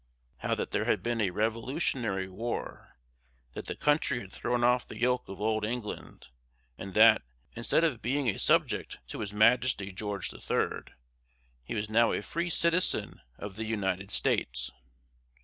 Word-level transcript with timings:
How 0.37 0.55
that 0.55 0.71
there 0.71 0.85
had 0.85 1.03
been 1.03 1.21
a 1.21 1.29
revolutionary 1.29 2.27
war 2.27 2.97
that 3.53 3.67
the 3.67 3.75
country 3.75 4.19
had 4.19 4.31
thrown 4.31 4.63
off 4.63 4.87
the 4.87 4.97
yoke 4.99 5.29
of 5.29 5.39
old 5.39 5.63
England 5.63 6.25
and 6.75 6.95
that, 6.95 7.21
instead 7.55 7.83
of 7.83 8.01
being 8.01 8.27
a 8.27 8.39
subject 8.39 8.97
to 9.09 9.19
his 9.19 9.31
Majesty 9.31 9.91
George 9.91 10.31
the 10.31 10.41
Third, 10.41 10.95
he 11.63 11.75
was 11.75 11.87
now 11.87 12.13
a 12.13 12.23
free 12.23 12.49
citizen 12.49 13.21
of 13.37 13.57
the 13.57 13.65
United 13.65 14.09
States. 14.09 14.71